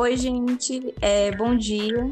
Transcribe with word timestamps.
Oi, 0.00 0.16
gente. 0.16 0.94
É, 1.02 1.30
bom 1.36 1.54
dia. 1.54 2.10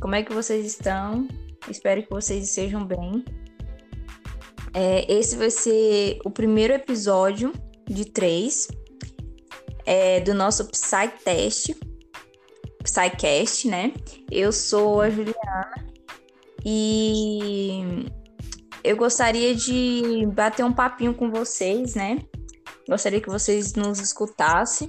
Como 0.00 0.14
é 0.14 0.22
que 0.22 0.32
vocês 0.32 0.64
estão? 0.64 1.28
Espero 1.68 2.02
que 2.02 2.08
vocês 2.08 2.48
estejam 2.48 2.82
bem. 2.82 3.22
É, 4.72 5.04
esse 5.12 5.36
vai 5.36 5.50
ser 5.50 6.18
o 6.24 6.30
primeiro 6.30 6.72
episódio 6.72 7.52
de 7.86 8.06
três 8.06 8.68
é, 9.84 10.20
do 10.20 10.32
nosso 10.32 10.66
PsyTest, 10.68 11.76
PsyCast, 12.82 13.68
né? 13.68 13.92
Eu 14.30 14.50
sou 14.50 15.02
a 15.02 15.10
Juliana 15.10 15.92
e 16.64 18.06
eu 18.82 18.96
gostaria 18.96 19.54
de 19.54 20.24
bater 20.34 20.64
um 20.64 20.72
papinho 20.72 21.12
com 21.12 21.30
vocês, 21.30 21.94
né? 21.94 22.24
Gostaria 22.88 23.20
que 23.20 23.28
vocês 23.28 23.74
nos 23.74 24.00
escutassem 24.00 24.88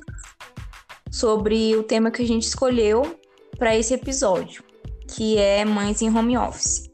sobre 1.12 1.76
o 1.76 1.84
tema 1.84 2.10
que 2.10 2.22
a 2.22 2.28
gente 2.28 2.44
escolheu 2.44 3.20
para 3.58 3.76
esse 3.76 3.94
episódio, 3.94 4.64
que 5.08 5.38
é 5.38 5.66
mães 5.66 6.02
em 6.02 6.16
home 6.16 6.38
office. 6.38 6.90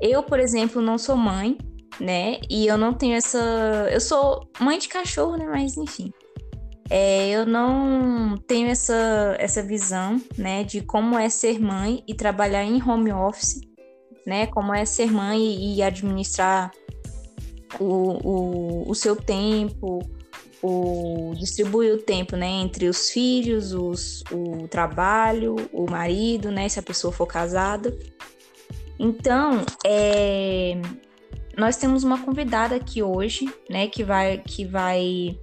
Eu, 0.00 0.22
por 0.22 0.38
exemplo, 0.38 0.80
não 0.80 0.96
sou 0.96 1.16
mãe, 1.16 1.58
né? 2.00 2.40
E 2.48 2.66
eu 2.66 2.78
não 2.78 2.94
tenho 2.94 3.16
essa. 3.16 3.88
Eu 3.90 4.00
sou 4.00 4.48
mãe 4.60 4.78
de 4.78 4.88
cachorro, 4.88 5.36
né? 5.36 5.46
Mas 5.46 5.76
enfim. 5.76 6.12
É, 6.90 7.30
eu 7.30 7.46
não 7.46 8.36
tenho 8.46 8.68
essa, 8.68 9.34
essa 9.38 9.62
visão, 9.62 10.20
né, 10.36 10.62
de 10.62 10.82
como 10.82 11.18
é 11.18 11.30
ser 11.30 11.58
mãe 11.58 12.04
e 12.06 12.12
trabalhar 12.12 12.64
em 12.64 12.82
home 12.82 13.10
office, 13.10 13.62
né? 14.26 14.46
Como 14.48 14.74
é 14.74 14.84
ser 14.84 15.10
mãe 15.10 15.40
e 15.40 15.82
administrar 15.82 16.70
o, 17.80 17.84
o, 17.84 18.90
o 18.90 18.94
seu 18.94 19.16
tempo, 19.16 20.00
o, 20.62 21.34
distribuir 21.36 21.94
o 21.94 21.98
tempo, 21.98 22.36
né, 22.36 22.46
entre 22.46 22.88
os 22.88 23.10
filhos, 23.10 23.72
os, 23.72 24.22
o 24.30 24.68
trabalho, 24.68 25.56
o 25.72 25.90
marido, 25.90 26.50
né, 26.50 26.68
se 26.68 26.78
a 26.78 26.82
pessoa 26.82 27.12
for 27.12 27.26
casada. 27.26 27.96
Então, 28.98 29.64
é, 29.84 30.80
nós 31.56 31.76
temos 31.76 32.04
uma 32.04 32.22
convidada 32.22 32.76
aqui 32.76 33.02
hoje, 33.02 33.52
né, 33.68 33.88
que 33.88 34.04
vai, 34.04 34.38
que 34.38 34.64
vai 34.64 35.38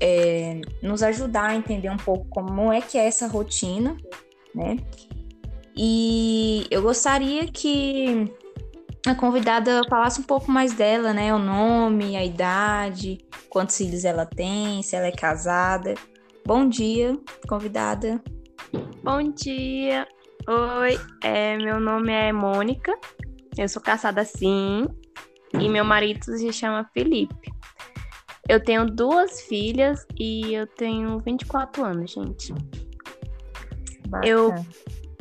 é, 0.00 0.60
nos 0.82 1.02
ajudar 1.02 1.50
a 1.50 1.56
entender 1.56 1.90
um 1.90 1.96
pouco 1.96 2.26
como 2.30 2.72
é 2.72 2.80
que 2.80 2.96
é 2.96 3.06
essa 3.06 3.26
rotina, 3.26 3.96
né? 4.54 4.78
E 5.76 6.66
eu 6.70 6.82
gostaria 6.82 7.46
que 7.46 8.30
a 9.06 9.14
convidada 9.14 9.80
falasse 9.88 10.20
um 10.20 10.24
pouco 10.24 10.50
mais 10.50 10.74
dela, 10.74 11.12
né? 11.12 11.34
O 11.34 11.38
nome, 11.38 12.16
a 12.16 12.24
idade, 12.24 13.18
quantos 13.48 13.76
filhos 13.76 14.04
ela 14.04 14.26
tem, 14.26 14.82
se 14.82 14.94
ela 14.94 15.06
é 15.06 15.12
casada. 15.12 15.94
Bom 16.44 16.68
dia, 16.68 17.18
convidada. 17.48 18.22
Bom 19.02 19.22
dia. 19.32 20.06
Oi, 20.46 20.98
é, 21.22 21.56
meu 21.56 21.80
nome 21.80 22.12
é 22.12 22.32
Mônica. 22.32 22.92
Eu 23.56 23.68
sou 23.68 23.80
casada 23.80 24.24
sim. 24.24 24.86
E 25.58 25.68
meu 25.68 25.84
marido 25.84 26.24
se 26.24 26.52
chama 26.52 26.88
Felipe. 26.92 27.52
Eu 28.48 28.62
tenho 28.62 28.84
duas 28.84 29.42
filhas 29.42 30.06
e 30.18 30.54
eu 30.54 30.66
tenho 30.66 31.18
24 31.20 31.84
anos, 31.84 32.10
gente. 32.10 32.52
Bacana. 34.08 34.26
Eu, 34.26 34.54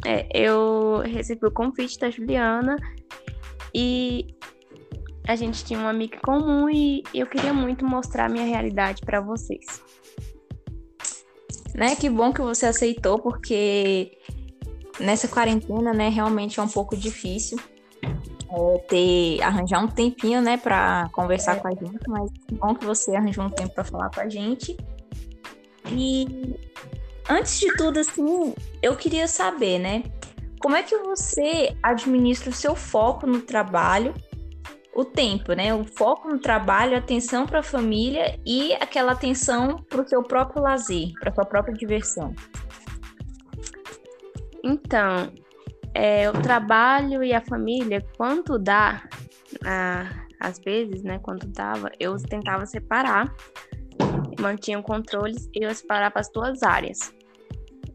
é, 0.06 0.28
eu 0.34 1.02
recebi 1.06 1.46
o 1.46 1.52
convite 1.52 2.00
da 2.00 2.10
Juliana 2.10 2.76
e 3.74 4.36
a 5.28 5.36
gente 5.36 5.64
tinha 5.64 5.80
uma 5.80 5.90
amiga 5.90 6.18
comum 6.24 6.70
e 6.70 7.04
eu 7.14 7.28
queria 7.28 7.54
muito 7.54 7.86
mostrar 7.86 8.26
a 8.26 8.30
minha 8.30 8.46
realidade 8.46 9.02
para 9.02 9.22
vocês. 9.22 9.82
Né, 11.76 11.96
que 11.96 12.10
bom 12.10 12.34
que 12.34 12.42
você 12.42 12.66
aceitou, 12.66 13.20
porque 13.20 14.18
nessa 15.00 15.28
quarentena, 15.28 15.94
né, 15.94 16.10
realmente 16.10 16.60
é 16.60 16.64
um 16.64 16.68
pouco 16.68 16.98
difícil 16.98 17.58
é, 18.52 18.78
ter 18.90 19.42
arranjar 19.44 19.84
um 19.84 19.88
tempinho, 19.88 20.42
né, 20.42 20.58
para 20.58 21.08
conversar 21.12 21.58
é. 21.58 21.60
com 21.60 21.68
a 21.68 21.72
gente, 21.72 22.08
mas 22.08 22.32
que 22.48 22.56
bom 22.56 22.74
que 22.74 22.86
você 22.86 23.16
arranjou 23.16 23.46
um 23.46 23.50
tempo 23.50 23.74
para 23.74 23.84
falar 23.84 24.10
com 24.10 24.22
a 24.22 24.28
gente. 24.28 24.76
E 25.92 26.56
antes 27.30 27.60
de 27.60 27.76
tudo, 27.78 28.00
assim, 28.00 28.54
eu 28.82 28.96
queria 28.96 29.28
saber, 29.28 29.78
né, 29.78 30.04
como 30.60 30.76
é 30.76 30.84
que 30.84 30.98
você 30.98 31.76
administra 31.82 32.50
o 32.50 32.54
seu 32.54 32.76
foco 32.76 33.26
no 33.26 33.42
trabalho, 33.42 34.14
o 34.94 35.06
tempo, 35.06 35.54
né? 35.54 35.74
O 35.74 35.86
foco 35.86 36.28
no 36.28 36.38
trabalho, 36.38 36.98
atenção 36.98 37.46
para 37.46 37.60
a 37.60 37.64
família 37.64 38.38
e 38.46 38.74
aquela 38.74 39.14
atenção 39.14 39.78
para 39.90 40.02
o 40.02 40.08
seu 40.08 40.22
próprio 40.22 40.62
lazer, 40.62 41.14
para 41.20 41.34
sua 41.34 41.46
própria 41.46 41.74
diversão. 41.74 42.36
Então, 44.64 45.32
é, 45.94 46.30
o 46.30 46.34
trabalho 46.34 47.24
e 47.24 47.34
a 47.34 47.40
família, 47.40 48.06
quanto 48.18 48.60
dá, 48.60 49.08
às 50.40 50.60
vezes, 50.60 51.02
né, 51.04 51.20
quando 51.20 51.48
dava, 51.48 51.90
eu 51.98 52.18
tentava 52.18 52.66
separar, 52.66 53.34
mantinha 54.40 54.82
controles 54.82 55.50
e 55.54 55.64
eu 55.64 55.74
separava 55.74 56.20
as 56.20 56.30
duas 56.30 56.62
áreas 56.64 57.18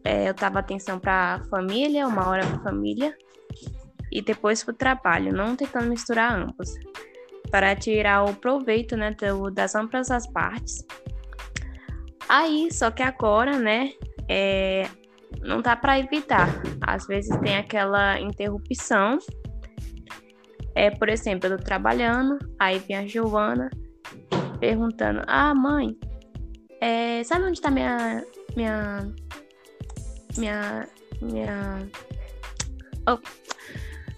é, 0.05 0.29
eu 0.29 0.35
tava 0.35 0.59
atenção 0.59 0.99
para 0.99 1.37
a 1.37 1.45
família, 1.45 2.07
uma 2.07 2.29
hora 2.29 2.47
para 2.47 2.57
a 2.57 2.63
família 2.63 3.17
e 4.13 4.21
depois 4.21 4.63
para 4.63 4.73
o 4.73 4.77
trabalho, 4.77 5.33
não 5.33 5.57
tentando 5.57 5.89
misturar 5.89 6.39
ambos, 6.39 6.73
para 7.51 7.75
tirar 7.75 8.25
o 8.25 8.35
proveito, 8.35 8.97
né, 8.97 9.17
das 9.53 9.75
ambas 9.75 10.11
as 10.11 10.31
partes. 10.31 10.85
Aí, 12.29 12.69
só 12.73 12.91
que 12.91 13.03
agora, 13.03 13.59
né, 13.59 13.91
é, 14.29 14.89
não 15.41 15.61
dá 15.61 15.75
para 15.75 15.99
evitar. 15.99 16.49
Às 16.81 17.07
vezes 17.07 17.37
tem 17.41 17.57
aquela 17.57 18.21
interrupção. 18.21 19.19
É, 20.75 20.91
por 20.91 21.09
exemplo, 21.09 21.49
eu 21.49 21.57
tô 21.57 21.65
trabalhando, 21.65 22.39
aí 22.59 22.79
vem 22.79 22.97
a 22.97 23.07
Giovana 23.07 23.71
perguntando: 24.59 25.23
Ah, 25.27 25.55
mãe, 25.55 25.97
é, 26.81 27.23
sabe 27.25 27.45
onde 27.45 27.61
tá 27.61 27.71
minha, 27.71 28.25
minha 28.57 29.13
minha. 30.37 30.89
Minha. 31.21 31.89
Oh. 33.09 33.19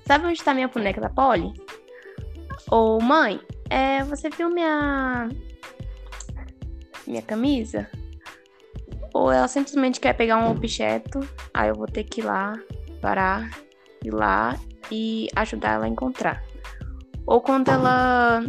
Sabe 0.07 0.27
onde 0.27 0.43
tá 0.43 0.55
minha 0.55 0.69
boneca 0.69 1.01
da 1.01 1.11
Polly? 1.11 1.53
Ô, 2.71 3.01
mãe, 3.01 3.41
é, 3.69 4.03
você 4.05 4.31
viu 4.31 4.49
minha. 4.49 5.29
Minha 7.07 7.23
camisa? 7.23 7.89
Ou 9.13 9.33
ela 9.33 9.49
simplesmente 9.49 10.01
quer 10.01 10.13
pegar 10.13 10.37
um 10.37 10.51
objeto, 10.51 11.21
aí 11.55 11.69
eu 11.69 11.75
vou 11.75 11.87
ter 11.87 12.05
que 12.05 12.21
ir 12.21 12.25
lá, 12.25 12.53
parar, 13.01 13.51
ir 14.05 14.13
lá 14.13 14.59
e 14.91 15.29
ajudar 15.35 15.75
ela 15.75 15.87
a 15.87 15.89
encontrar. 15.89 16.43
Ou 17.27 17.41
quando 17.41 17.71
ela. 17.71 18.43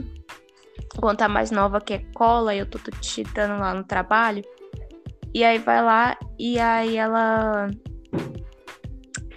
Quando 1.00 1.18
tá 1.18 1.28
mais 1.28 1.52
nova, 1.52 1.80
que 1.80 1.94
é 1.94 2.06
cola, 2.14 2.56
e 2.56 2.60
eu 2.60 2.66
tô 2.66 2.80
digitando 3.00 3.60
lá 3.60 3.74
no 3.74 3.84
trabalho, 3.84 4.44
e 5.38 5.44
aí 5.44 5.60
vai 5.60 5.84
lá 5.84 6.18
e 6.40 6.60
aí 6.60 6.98
ela. 6.98 7.70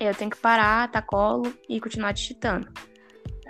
Eu 0.01 0.15
tenho 0.15 0.31
que 0.31 0.37
parar, 0.39 0.91
tá 0.91 1.03
colo 1.03 1.53
e 1.69 1.79
continuar 1.79 2.13
digitando. 2.13 2.67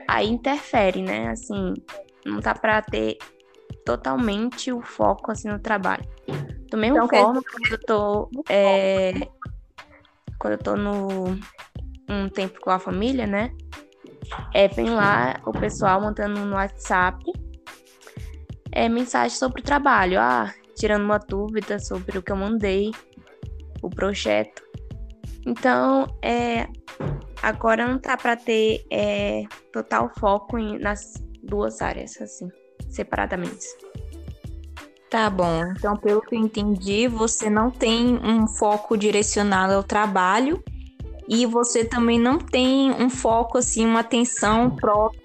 Aí 0.08 0.28
interfere, 0.28 1.00
né? 1.00 1.28
Assim, 1.28 1.74
não 2.26 2.40
tá 2.40 2.52
pra 2.52 2.82
ter 2.82 3.18
totalmente 3.86 4.72
o 4.72 4.82
foco 4.82 5.30
assim 5.30 5.46
no 5.46 5.60
trabalho. 5.60 6.02
Do 6.68 6.76
mesmo 6.76 6.96
então, 6.96 7.08
forma, 7.08 7.40
quando 7.40 7.70
eu 7.70 7.86
tô. 7.86 8.30
É, 8.48 9.12
quando 10.36 10.54
eu 10.54 10.58
tô 10.58 10.74
no 10.74 11.38
um 12.08 12.28
tempo 12.28 12.60
com 12.60 12.70
a 12.70 12.80
família, 12.80 13.28
né? 13.28 13.52
É, 14.52 14.66
vem 14.66 14.90
lá 14.90 15.40
o 15.46 15.52
pessoal 15.52 16.00
montando 16.00 16.44
no 16.44 16.56
WhatsApp 16.56 17.22
é, 18.72 18.88
mensagem 18.88 19.38
sobre 19.38 19.60
o 19.60 19.64
trabalho. 19.64 20.18
Ah, 20.18 20.52
tirando 20.80 21.04
uma 21.04 21.18
dúvida 21.18 21.78
sobre 21.78 22.16
o 22.16 22.22
que 22.22 22.32
eu 22.32 22.36
mandei, 22.36 22.90
o 23.82 23.90
projeto. 23.90 24.62
Então, 25.46 26.06
é, 26.22 26.66
agora 27.42 27.86
não 27.86 27.98
tá 27.98 28.16
para 28.16 28.34
ter 28.34 28.86
é, 28.90 29.44
total 29.70 30.10
foco 30.18 30.58
em, 30.58 30.78
nas 30.78 31.22
duas 31.42 31.82
áreas, 31.82 32.18
assim, 32.18 32.48
separadamente. 32.88 33.66
Tá 35.10 35.28
bom. 35.28 35.64
Então, 35.76 35.96
pelo 35.96 36.22
que 36.22 36.34
eu 36.34 36.40
entendi, 36.40 37.06
você 37.08 37.50
não 37.50 37.70
tem 37.70 38.16
um 38.16 38.46
foco 38.46 38.96
direcionado 38.96 39.74
ao 39.74 39.82
trabalho 39.82 40.64
e 41.28 41.44
você 41.44 41.84
também 41.84 42.18
não 42.18 42.38
tem 42.38 42.90
um 42.92 43.10
foco, 43.10 43.58
assim, 43.58 43.84
uma 43.84 44.00
atenção 44.00 44.70
própria 44.70 45.20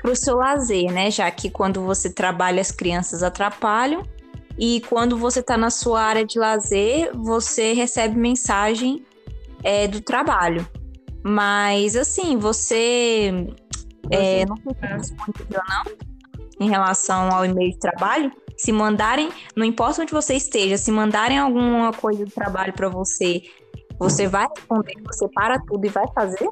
para 0.00 0.12
o 0.12 0.16
seu 0.16 0.36
lazer, 0.36 0.92
né? 0.92 1.10
Já 1.10 1.28
que 1.32 1.50
quando 1.50 1.82
você 1.82 2.12
trabalha, 2.12 2.60
as 2.60 2.70
crianças 2.70 3.22
atrapalham 3.24 4.02
e 4.60 4.82
quando 4.82 5.16
você 5.16 5.40
está 5.40 5.56
na 5.56 5.70
sua 5.70 6.02
área 6.02 6.22
de 6.22 6.38
lazer, 6.38 7.10
você 7.16 7.72
recebe 7.72 8.14
mensagem 8.14 9.02
é, 9.64 9.88
do 9.88 10.02
trabalho. 10.02 10.68
Mas, 11.24 11.96
assim, 11.96 12.36
você 12.36 13.46
é, 14.10 14.44
não 14.44 14.56
fica 14.58 14.98
disponível, 14.98 15.62
não? 15.66 15.92
Em 16.60 16.68
relação 16.68 17.30
ao 17.34 17.46
e-mail 17.46 17.70
de 17.70 17.78
trabalho? 17.78 18.30
Se 18.58 18.70
mandarem, 18.70 19.30
não 19.56 19.64
importa 19.64 20.02
onde 20.02 20.12
você 20.12 20.34
esteja, 20.34 20.76
se 20.76 20.92
mandarem 20.92 21.38
alguma 21.38 21.90
coisa 21.94 22.26
de 22.26 22.30
trabalho 22.30 22.74
para 22.74 22.90
você 22.90 23.42
Você 23.98 24.26
vai 24.26 24.46
responder, 24.54 24.94
você 25.06 25.26
para 25.28 25.58
tudo 25.60 25.86
e 25.86 25.88
vai 25.88 26.04
fazer? 26.14 26.48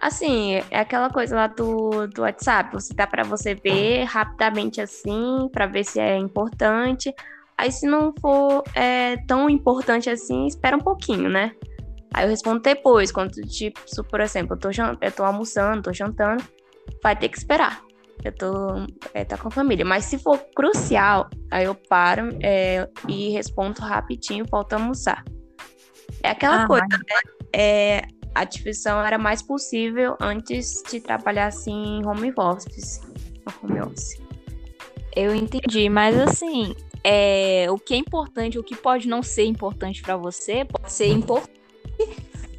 Assim, 0.00 0.54
é 0.70 0.80
aquela 0.80 1.10
coisa 1.10 1.36
lá 1.36 1.46
do, 1.46 2.06
do 2.06 2.22
WhatsApp. 2.22 2.72
Você 2.72 2.94
dá 2.94 3.06
para 3.06 3.22
você 3.22 3.54
ver 3.54 4.04
rapidamente 4.04 4.80
assim, 4.80 5.48
para 5.52 5.66
ver 5.66 5.84
se 5.84 6.00
é 6.00 6.16
importante. 6.16 7.14
Aí, 7.58 7.70
se 7.70 7.86
não 7.86 8.14
for 8.18 8.64
é, 8.74 9.18
tão 9.26 9.50
importante 9.50 10.08
assim, 10.08 10.46
espera 10.46 10.74
um 10.74 10.80
pouquinho, 10.80 11.28
né? 11.28 11.54
Aí 12.14 12.24
eu 12.24 12.30
respondo 12.30 12.60
depois, 12.60 13.12
quando, 13.12 13.32
tipo, 13.42 13.78
por 14.08 14.20
exemplo, 14.20 14.54
eu 14.54 14.58
tô, 14.58 14.68
eu 15.00 15.12
tô 15.12 15.22
almoçando, 15.22 15.82
tô 15.82 15.92
jantando, 15.92 16.42
vai 17.02 17.14
ter 17.14 17.28
que 17.28 17.36
esperar. 17.36 17.82
Eu 18.24 18.32
tô 18.32 18.86
é, 19.14 19.24
tá 19.24 19.36
com 19.36 19.48
a 19.48 19.50
família. 19.50 19.84
Mas 19.84 20.06
se 20.06 20.18
for 20.18 20.38
crucial, 20.54 21.28
aí 21.50 21.64
eu 21.64 21.74
paro 21.74 22.30
é, 22.42 22.88
e 23.06 23.30
respondo 23.30 23.80
rapidinho, 23.82 24.46
volto 24.50 24.72
a 24.72 24.76
almoçar. 24.76 25.22
É 26.22 26.30
aquela 26.30 26.64
ah, 26.64 26.66
coisa, 26.66 26.86
né? 26.88 27.20
É, 27.54 28.02
a 28.34 28.44
divisão 28.44 29.04
era 29.04 29.18
mais 29.18 29.42
possível 29.42 30.16
antes 30.20 30.82
de 30.90 31.00
trabalhar 31.00 31.46
assim 31.46 31.98
em 31.98 32.06
home 32.06 32.32
office. 32.36 33.00
Home 33.62 33.80
office. 33.80 34.20
Eu 35.14 35.34
entendi, 35.34 35.88
mas 35.88 36.16
assim, 36.16 36.74
é, 37.02 37.66
o 37.70 37.78
que 37.78 37.94
é 37.94 37.96
importante, 37.96 38.58
o 38.58 38.62
que 38.62 38.76
pode 38.76 39.08
não 39.08 39.22
ser 39.22 39.44
importante 39.44 40.02
para 40.02 40.16
você, 40.16 40.64
pode 40.64 40.92
ser 40.92 41.08
importante 41.08 41.60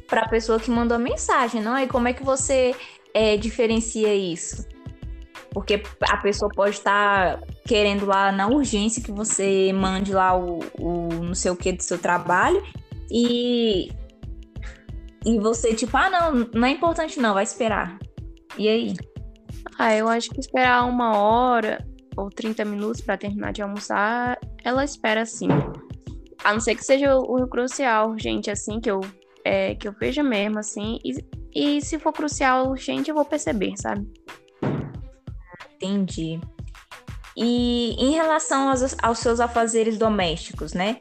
para 0.06 0.22
a 0.22 0.28
pessoa 0.28 0.60
que 0.60 0.70
mandou 0.70 0.96
a 0.96 1.00
mensagem, 1.00 1.62
não? 1.62 1.78
E 1.78 1.86
como 1.86 2.08
é 2.08 2.12
que 2.12 2.22
você 2.22 2.74
é, 3.14 3.36
diferencia 3.38 4.14
isso? 4.14 4.66
Porque 5.50 5.82
a 6.02 6.16
pessoa 6.18 6.50
pode 6.54 6.76
estar 6.76 7.38
tá 7.38 7.46
querendo 7.66 8.04
lá 8.04 8.30
na 8.30 8.46
urgência 8.46 9.02
que 9.02 9.12
você 9.12 9.72
mande 9.72 10.12
lá 10.12 10.36
o, 10.36 10.60
o 10.78 11.08
não 11.22 11.34
sei 11.34 11.50
o 11.50 11.56
que 11.56 11.72
do 11.72 11.82
seu 11.82 11.98
trabalho 11.98 12.62
e 13.10 13.90
e 15.24 15.38
você, 15.38 15.74
tipo, 15.74 15.96
ah, 15.96 16.10
não, 16.10 16.48
não 16.52 16.66
é 16.66 16.70
importante 16.70 17.20
não, 17.20 17.34
vai 17.34 17.44
esperar. 17.44 17.98
E 18.58 18.68
aí? 18.68 18.94
Ah, 19.78 19.94
eu 19.94 20.08
acho 20.08 20.30
que 20.30 20.40
esperar 20.40 20.84
uma 20.84 21.16
hora 21.16 21.84
ou 22.16 22.28
30 22.28 22.64
minutos 22.64 23.00
para 23.00 23.16
terminar 23.16 23.52
de 23.52 23.62
almoçar, 23.62 24.38
ela 24.64 24.84
espera 24.84 25.24
sim. 25.24 25.48
A 26.44 26.52
não 26.52 26.60
ser 26.60 26.74
que 26.74 26.84
seja 26.84 27.16
o, 27.16 27.46
crucial, 27.46 28.18
gente, 28.18 28.50
assim, 28.50 28.80
que 28.80 28.90
eu, 28.90 29.00
é, 29.44 29.74
que 29.74 29.88
eu 29.88 29.92
veja 29.92 30.22
mesmo, 30.22 30.58
assim. 30.58 30.98
E, 31.04 31.76
e 31.78 31.80
se 31.80 31.98
for 31.98 32.12
crucial, 32.12 32.76
gente, 32.76 33.08
eu 33.08 33.14
vou 33.14 33.24
perceber, 33.24 33.74
sabe? 33.76 34.06
Entendi. 35.76 36.40
E 37.36 37.94
em 37.98 38.12
relação 38.12 38.68
aos, 38.68 38.96
aos 39.02 39.18
seus 39.18 39.40
afazeres 39.40 39.96
domésticos, 39.96 40.74
né? 40.74 41.00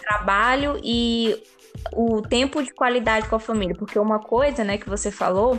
Trabalho 0.00 0.80
e 0.82 1.42
o 1.92 2.22
tempo 2.22 2.62
de 2.62 2.72
qualidade 2.72 3.28
com 3.28 3.36
a 3.36 3.40
família, 3.40 3.74
porque 3.78 3.98
uma 3.98 4.18
coisa, 4.18 4.64
né, 4.64 4.78
que 4.78 4.88
você 4.88 5.10
falou 5.10 5.58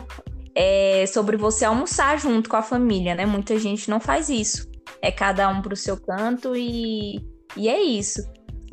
é 0.56 1.06
sobre 1.08 1.38
você 1.38 1.66
almoçar 1.66 2.20
junto 2.20 2.50
com 2.50 2.56
a 2.56 2.62
família, 2.62 3.16
né? 3.16 3.26
Muita 3.26 3.58
gente 3.58 3.90
não 3.90 4.00
faz 4.00 4.30
isso. 4.30 4.70
É 5.02 5.12
cada 5.12 5.48
um 5.48 5.62
pro 5.62 5.76
seu 5.76 5.98
canto 5.98 6.56
e, 6.56 7.24
e 7.56 7.70
é 7.70 7.82
isso. 7.82 8.22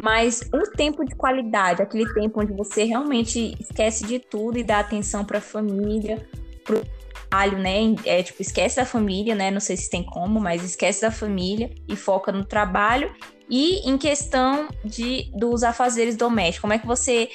Mas 0.02 0.40
o 0.52 0.70
tempo 0.72 1.04
de 1.04 1.14
qualidade, 1.14 1.82
aquele 1.82 2.12
tempo 2.12 2.40
onde 2.40 2.52
você 2.52 2.84
realmente 2.84 3.56
esquece 3.60 4.04
de 4.04 4.18
tudo 4.18 4.58
e 4.58 4.64
dá 4.64 4.80
atenção 4.80 5.24
para 5.24 5.38
a 5.38 5.40
família, 5.40 6.26
pro 6.64 6.84
trabalho, 7.28 7.58
né? 7.58 7.94
É 8.04 8.22
tipo, 8.22 8.42
esquece 8.42 8.76
da 8.76 8.84
família, 8.84 9.34
né? 9.34 9.50
Não 9.50 9.60
sei 9.60 9.76
se 9.76 9.90
tem 9.90 10.02
como, 10.02 10.40
mas 10.40 10.64
esquece 10.64 11.02
da 11.02 11.10
família 11.10 11.70
e 11.88 11.96
foca 11.96 12.32
no 12.32 12.44
trabalho 12.44 13.14
e 13.48 13.88
em 13.88 13.96
questão 13.96 14.68
de, 14.84 15.30
dos 15.34 15.62
afazeres 15.62 16.16
domésticos, 16.16 16.60
como 16.60 16.72
é 16.72 16.78
que 16.78 16.86
você 16.86 17.28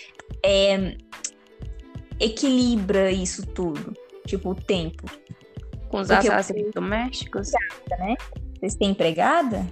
é, 0.44 0.98
equilibra 2.20 3.12
isso 3.12 3.46
tudo? 3.48 3.94
Tipo, 4.26 4.52
o 4.52 4.56
tempo. 4.56 5.06
Com 5.90 6.02
os 6.02 6.08
Porque 6.08 6.28
afazeres 6.28 6.72
domésticos? 6.74 7.52
Né? 7.90 8.16
Vocês 8.60 8.76
têm 8.76 8.92
empregada? 8.92 9.66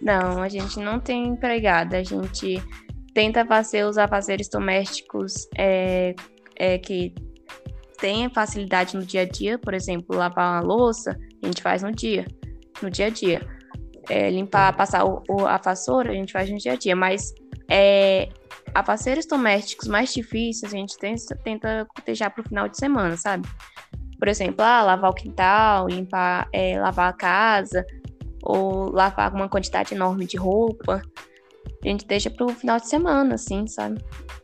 Não, 0.00 0.42
a 0.42 0.48
gente 0.48 0.78
não 0.80 1.00
tem 1.00 1.26
empregada. 1.26 1.98
A 1.98 2.02
gente 2.02 2.62
tenta 3.14 3.44
fazer 3.44 3.84
os 3.84 3.96
afazeres 3.96 4.48
domésticos 4.48 5.48
é, 5.56 6.14
é, 6.56 6.78
que 6.78 7.14
tem 7.98 8.28
facilidade 8.28 8.96
no 8.96 9.04
dia 9.04 9.22
a 9.22 9.24
dia. 9.24 9.58
Por 9.58 9.72
exemplo, 9.72 10.16
lavar 10.16 10.52
uma 10.52 10.60
louça, 10.60 11.18
a 11.42 11.46
gente 11.46 11.62
faz 11.62 11.82
no 11.82 11.92
dia, 11.92 12.26
no 12.82 12.90
dia 12.90 13.06
a 13.06 13.10
dia 13.10 13.57
é, 14.08 14.30
limpar, 14.30 14.76
passar 14.76 15.04
o, 15.04 15.22
o, 15.28 15.46
a 15.46 15.58
vassoura, 15.58 16.10
a 16.10 16.14
gente 16.14 16.32
faz 16.32 16.50
no 16.50 16.58
dia 16.58 16.72
a 16.72 16.76
dia, 16.76 16.96
mas 16.96 17.34
é, 17.70 18.28
afazeres 18.74 19.26
domésticos 19.26 19.88
mais 19.88 20.12
difíceis 20.12 20.72
a 20.72 20.76
gente 20.76 20.96
tenta, 20.98 21.36
tenta 21.36 21.86
deixar 22.04 22.30
para 22.30 22.42
o 22.42 22.48
final 22.48 22.68
de 22.68 22.76
semana, 22.76 23.16
sabe? 23.16 23.48
Por 24.18 24.28
exemplo, 24.28 24.64
ah, 24.64 24.82
lavar 24.82 25.10
o 25.10 25.14
quintal, 25.14 25.88
limpar, 25.88 26.48
é, 26.52 26.78
lavar 26.80 27.10
a 27.10 27.12
casa, 27.12 27.84
ou 28.42 28.90
lavar 28.90 29.32
uma 29.32 29.48
quantidade 29.48 29.94
enorme 29.94 30.26
de 30.26 30.36
roupa. 30.36 31.02
A 31.84 31.88
gente 31.88 32.06
deixa 32.06 32.30
para 32.30 32.46
o 32.46 32.48
final 32.48 32.78
de 32.78 32.88
semana, 32.88 33.34
assim, 33.34 33.66
sabe? 33.66 34.02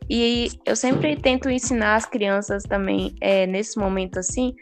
E 0.08 0.50
eu 0.64 0.76
sempre 0.76 1.16
tento 1.16 1.48
ensinar 1.50 1.96
as 1.96 2.06
crianças 2.06 2.62
também, 2.62 3.14
é, 3.20 3.46
nesse 3.46 3.78
momento 3.78 4.18
assim, 4.18 4.54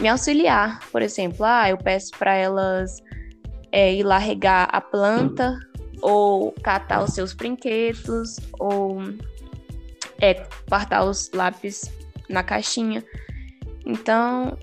me 0.00 0.08
auxiliar. 0.08 0.80
Por 0.90 1.02
exemplo, 1.02 1.44
ah, 1.44 1.68
eu 1.68 1.78
peço 1.78 2.10
para 2.18 2.34
elas 2.34 3.02
é, 3.72 3.94
ir 3.94 4.02
lá 4.02 4.18
regar 4.18 4.68
a 4.70 4.80
planta, 4.80 5.58
ou 6.02 6.52
catar 6.62 7.02
os 7.02 7.14
seus 7.14 7.32
brinquedos, 7.32 8.38
ou 8.58 8.98
é, 10.20 10.46
guardar 10.68 11.04
os 11.04 11.30
lápis 11.32 11.90
na 12.28 12.42
caixinha. 12.42 13.02
Então, 13.84 14.56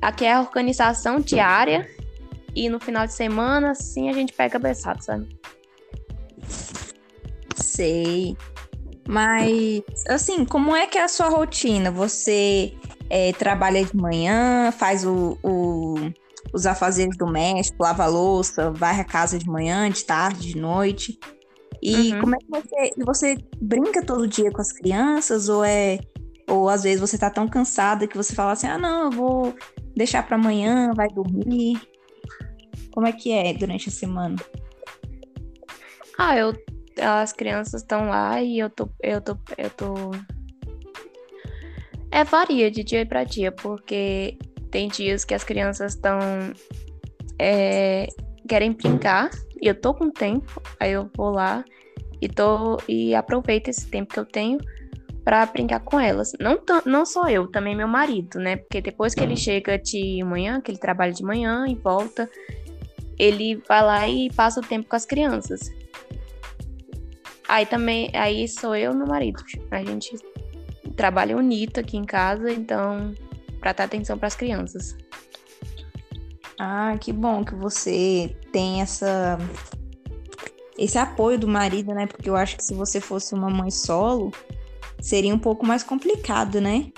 aqui 0.00 0.24
é 0.24 0.32
a 0.32 0.40
organização 0.40 1.20
diária 1.20 1.88
e 2.54 2.68
no 2.68 2.80
final 2.80 3.06
de 3.06 3.12
semana, 3.12 3.74
sim, 3.74 4.08
a 4.08 4.12
gente 4.12 4.32
pega 4.32 4.58
beçado, 4.58 5.02
sabe? 5.02 5.28
Sei. 7.56 8.36
Mas, 9.06 9.82
assim, 10.08 10.44
como 10.44 10.74
é 10.74 10.86
que 10.86 10.96
é 10.96 11.02
a 11.02 11.08
sua 11.08 11.28
rotina? 11.28 11.90
Você 11.90 12.72
é, 13.10 13.32
trabalha 13.32 13.84
de 13.84 13.94
manhã, 13.96 14.72
faz 14.72 15.04
o, 15.04 15.36
o 15.42 16.12
os 16.52 16.66
afazeres 16.66 17.16
domésticos, 17.16 17.78
lava 17.80 18.04
a 18.04 18.08
louça, 18.08 18.70
varre 18.70 19.00
a 19.00 19.04
casa 19.04 19.38
de 19.38 19.48
manhã, 19.48 19.90
de 19.90 20.04
tarde, 20.04 20.48
de 20.48 20.58
noite. 20.58 21.18
E 21.82 22.12
uhum. 22.12 22.20
como 22.20 22.34
é 22.34 22.38
que 22.38 22.46
você, 22.50 23.04
você 23.04 23.38
brinca 23.60 24.04
todo 24.04 24.26
dia 24.26 24.50
com 24.50 24.60
as 24.60 24.72
crianças 24.72 25.48
ou 25.48 25.64
é 25.64 25.98
ou 26.48 26.68
às 26.68 26.82
vezes 26.82 27.00
você 27.00 27.16
tá 27.16 27.30
tão 27.30 27.48
cansada 27.48 28.06
que 28.06 28.16
você 28.16 28.34
fala 28.34 28.52
assim: 28.52 28.66
"Ah, 28.66 28.78
não, 28.78 29.04
eu 29.04 29.10
vou 29.10 29.54
deixar 29.96 30.26
para 30.26 30.36
amanhã, 30.36 30.92
vai 30.94 31.08
dormir". 31.08 31.80
Como 32.92 33.06
é 33.06 33.12
que 33.12 33.32
é 33.32 33.52
durante 33.52 33.88
a 33.88 33.92
semana? 33.92 34.36
Ah, 36.18 36.36
eu 36.36 36.54
as 37.02 37.32
crianças 37.32 37.82
estão 37.82 38.08
lá 38.08 38.40
e 38.40 38.58
eu 38.58 38.70
tô 38.70 38.88
eu 39.02 39.20
tô 39.20 39.36
eu 39.58 39.68
tô 39.70 40.12
é 42.10 42.22
varia 42.22 42.70
de 42.70 42.84
dia 42.84 43.04
para 43.04 43.24
dia, 43.24 43.50
porque 43.50 44.38
tem 44.74 44.88
dias 44.88 45.24
que 45.24 45.32
as 45.32 45.44
crianças 45.44 45.94
estão. 45.94 46.18
É, 47.38 48.08
querem 48.48 48.72
brincar 48.72 49.30
e 49.62 49.68
eu 49.68 49.74
tô 49.74 49.94
com 49.94 50.10
tempo, 50.10 50.60
aí 50.80 50.92
eu 50.92 51.08
vou 51.16 51.30
lá 51.30 51.64
e, 52.20 52.28
tô, 52.28 52.78
e 52.88 53.14
aproveito 53.14 53.68
esse 53.68 53.86
tempo 53.86 54.12
que 54.12 54.18
eu 54.18 54.26
tenho 54.26 54.58
para 55.24 55.46
brincar 55.46 55.78
com 55.80 55.98
elas. 55.98 56.32
Não, 56.40 56.60
não 56.84 57.06
só 57.06 57.28
eu, 57.28 57.46
também 57.46 57.76
meu 57.76 57.86
marido, 57.86 58.40
né? 58.40 58.56
Porque 58.56 58.80
depois 58.80 59.14
que 59.14 59.22
ele 59.22 59.36
chega 59.36 59.78
de 59.78 60.22
manhã, 60.24 60.60
que 60.60 60.72
ele 60.72 60.78
trabalha 60.78 61.12
de 61.12 61.22
manhã 61.22 61.66
e 61.68 61.76
volta, 61.76 62.28
ele 63.16 63.62
vai 63.68 63.82
lá 63.82 64.08
e 64.08 64.28
passa 64.32 64.58
o 64.58 64.62
tempo 64.62 64.88
com 64.88 64.96
as 64.96 65.06
crianças. 65.06 65.72
Aí 67.48 67.64
também, 67.64 68.10
aí 68.12 68.48
sou 68.48 68.74
eu 68.74 68.92
e 68.92 68.96
meu 68.96 69.06
marido. 69.06 69.42
A 69.70 69.84
gente 69.84 70.16
trabalha 70.96 71.36
unido 71.36 71.78
aqui 71.78 71.96
em 71.96 72.04
casa, 72.04 72.52
então 72.52 73.12
para 73.64 73.72
dar 73.72 73.84
atenção 73.84 74.18
para 74.18 74.26
as 74.26 74.36
crianças. 74.36 74.94
Ah, 76.58 76.98
que 77.00 77.14
bom 77.14 77.42
que 77.42 77.54
você 77.54 78.36
tem 78.52 78.82
essa 78.82 79.38
esse 80.76 80.98
apoio 80.98 81.38
do 81.38 81.48
marido, 81.48 81.94
né? 81.94 82.06
Porque 82.06 82.28
eu 82.28 82.36
acho 82.36 82.58
que 82.58 82.62
se 82.62 82.74
você 82.74 83.00
fosse 83.00 83.32
uma 83.32 83.48
mãe 83.48 83.70
solo, 83.70 84.32
seria 85.00 85.34
um 85.34 85.38
pouco 85.38 85.64
mais 85.64 85.82
complicado, 85.82 86.60
né? 86.60 86.92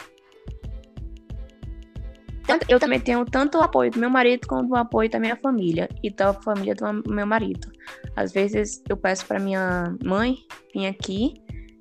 Eu 2.68 2.80
também 2.80 2.98
tenho 2.98 3.24
tanto 3.24 3.58
o 3.58 3.62
apoio 3.62 3.90
do 3.92 4.00
meu 4.00 4.10
marido 4.10 4.46
quanto 4.48 4.70
o 4.70 4.76
apoio 4.76 5.08
da 5.08 5.20
minha 5.20 5.36
família 5.36 5.88
e 6.02 6.10
da 6.10 6.32
família 6.34 6.74
do 6.74 7.12
meu 7.12 7.26
marido. 7.26 7.70
Às 8.16 8.32
vezes 8.32 8.82
eu 8.88 8.96
peço 8.96 9.24
para 9.26 9.38
minha 9.38 9.94
mãe 10.04 10.38
vir 10.74 10.86
aqui, 10.86 11.34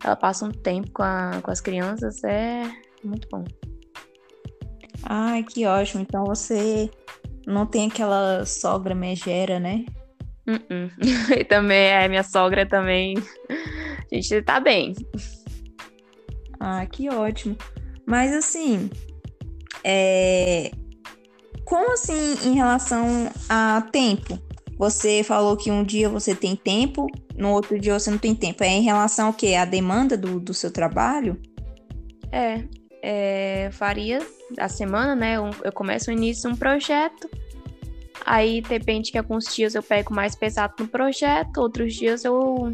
ela 0.04 0.16
passa 0.16 0.46
um 0.46 0.52
tempo 0.52 0.92
com, 0.92 1.04
a, 1.04 1.40
com 1.42 1.50
as 1.50 1.62
crianças, 1.62 2.24
é 2.24 2.64
muito 3.04 3.28
bom. 3.30 3.46
Ai, 5.06 5.44
que 5.44 5.66
ótimo. 5.66 6.02
Então 6.02 6.26
você 6.26 6.90
não 7.46 7.66
tem 7.66 7.88
aquela 7.88 8.46
sogra 8.46 8.96
megera, 8.96 9.60
né? 9.60 9.86
Uh 10.48 10.54
-uh. 10.54 10.92
E 11.40 11.44
também, 11.44 11.88
é, 11.88 12.08
minha 12.08 12.24
sogra 12.24 12.66
também. 12.66 13.16
A 14.12 14.16
gente 14.16 14.42
tá 14.42 14.60
bem. 14.60 14.94
Ah, 16.60 16.86
que 16.86 17.10
ótimo. 17.10 17.56
Mas 18.06 18.34
assim, 18.34 18.90
é... 19.84 20.72
como 21.66 21.94
assim 21.94 22.38
em 22.44 22.56
relação 22.56 23.32
a 23.50 23.82
tempo? 23.92 24.40
Você 24.78 25.24
falou 25.24 25.56
que 25.56 25.72
um 25.72 25.84
dia 25.84 26.10
você 26.10 26.36
tem 26.36 26.56
tempo, 26.56 27.08
no 27.36 27.52
outro 27.52 27.80
dia 27.80 27.98
você 27.98 28.12
não 28.12 28.18
tem 28.18 28.36
tempo. 28.36 28.64
É 28.64 28.68
em 28.68 28.82
relação 28.82 29.28
ao 29.28 29.34
quê? 29.34 29.56
A 29.56 29.66
demanda 29.66 30.18
do, 30.18 30.40
do 30.40 30.54
seu 30.54 30.72
trabalho? 30.72 31.40
É, 32.32 32.64
é, 33.02 33.70
faria 33.72 34.20
a 34.58 34.68
semana, 34.68 35.16
né? 35.16 35.38
Eu, 35.38 35.50
eu 35.64 35.72
começo 35.72 36.10
o 36.10 36.14
início 36.14 36.50
um 36.50 36.56
projeto, 36.56 37.30
aí 38.26 38.62
depende 38.62 39.12
que 39.12 39.18
alguns 39.18 39.54
dias 39.54 39.76
eu 39.76 39.84
pego 39.84 40.14
mais 40.14 40.36
pesado 40.36 40.74
no 40.80 40.88
projeto, 40.88 41.58
outros 41.58 41.94
dias 41.94 42.24
eu 42.26 42.72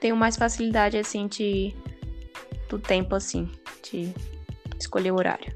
tenho 0.00 0.16
mais 0.16 0.36
facilidade, 0.36 0.96
assim, 0.96 1.26
de 1.26 1.74
do 2.68 2.78
tempo, 2.78 3.14
assim, 3.14 3.50
de 3.82 4.12
escolher 4.78 5.12
o 5.12 5.16
horário. 5.16 5.54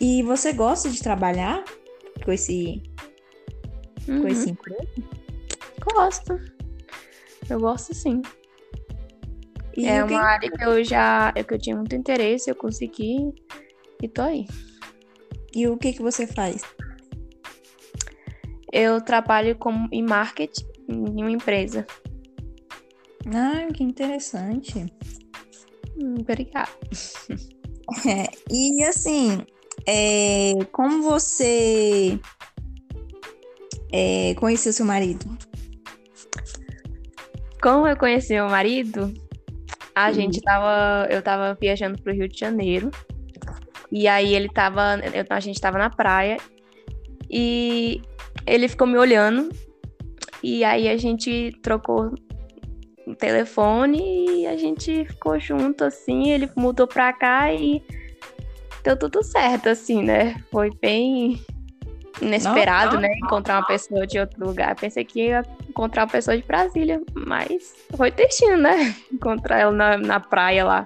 E 0.00 0.22
você 0.22 0.52
gosta 0.52 0.88
de 0.88 1.02
trabalhar 1.02 1.64
com 2.24 2.32
esse 2.32 2.82
uhum. 4.08 4.22
com 4.22 4.28
esse 4.28 4.50
emprego? 4.50 4.86
Gosto. 5.92 6.40
Eu 7.48 7.60
gosto 7.60 7.94
sim. 7.94 8.22
E 9.76 9.86
é 9.86 10.04
uma 10.04 10.20
área 10.22 10.50
que 10.50 10.64
eu 10.64 10.84
já 10.84 11.32
que 11.32 11.54
eu 11.54 11.58
tinha 11.58 11.76
muito 11.76 11.96
interesse, 11.96 12.50
eu 12.50 12.54
consegui 12.54 13.32
e 14.02 14.08
tô 14.08 14.22
aí. 14.22 14.46
E 15.54 15.66
o 15.66 15.76
que 15.76 15.92
que 15.92 16.02
você 16.02 16.26
faz? 16.26 16.62
Eu 18.72 19.00
trabalho 19.00 19.56
como 19.56 19.88
em 19.92 20.02
marketing 20.02 20.66
em 20.88 21.22
uma 21.22 21.30
empresa. 21.30 21.86
Ah, 23.26 23.72
que 23.72 23.82
interessante. 23.82 24.86
Hum, 25.96 26.16
obrigada. 26.20 26.70
É, 28.08 28.24
e 28.50 28.82
assim, 28.84 29.44
é, 29.86 30.52
como 30.70 31.02
você 31.02 32.18
é, 33.92 34.34
conheceu 34.36 34.72
seu 34.72 34.86
marido? 34.86 35.26
Como 37.60 37.86
eu 37.86 37.96
conheci 37.96 38.32
meu 38.32 38.48
marido? 38.48 39.12
A 39.94 40.12
gente 40.12 40.40
tava. 40.40 41.06
Eu 41.10 41.22
tava 41.22 41.56
viajando 41.60 42.00
pro 42.00 42.12
Rio 42.12 42.28
de 42.28 42.38
Janeiro. 42.38 42.90
E 43.90 44.08
aí 44.08 44.34
ele 44.34 44.48
tava. 44.48 44.98
Eu, 45.12 45.24
a 45.28 45.40
gente 45.40 45.60
tava 45.60 45.78
na 45.78 45.90
praia. 45.90 46.38
E 47.30 48.00
ele 48.46 48.68
ficou 48.68 48.86
me 48.86 48.98
olhando. 48.98 49.50
E 50.42 50.64
aí 50.64 50.88
a 50.88 50.96
gente 50.96 51.52
trocou 51.62 52.12
o 53.06 53.14
telefone 53.14 54.40
e 54.40 54.46
a 54.46 54.56
gente 54.56 55.04
ficou 55.04 55.38
junto, 55.38 55.84
assim. 55.84 56.30
Ele 56.30 56.50
mudou 56.56 56.86
pra 56.86 57.12
cá 57.12 57.52
e 57.52 57.82
deu 58.82 58.98
tudo 58.98 59.22
certo, 59.22 59.68
assim, 59.68 60.02
né? 60.02 60.42
Foi 60.50 60.70
bem 60.80 61.40
inesperado, 62.20 62.94
não, 62.96 63.02
não, 63.02 63.08
né? 63.08 63.14
Encontrar 63.22 63.58
uma 63.58 63.66
pessoa 63.66 64.06
de 64.06 64.18
outro 64.18 64.44
lugar. 64.44 64.74
Pensei 64.74 65.04
que 65.04 65.28
ia 65.28 65.42
encontrar 65.68 66.02
uma 66.02 66.10
pessoa 66.10 66.36
de 66.36 66.42
Brasília, 66.42 67.00
mas 67.14 67.74
foi 67.96 68.10
destino, 68.10 68.56
né? 68.56 68.94
Encontrar 69.22 69.60
ela 69.60 69.72
na, 69.72 69.96
na 69.96 70.20
praia 70.20 70.64
lá. 70.64 70.84